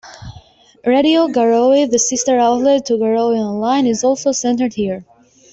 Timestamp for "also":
4.03-4.31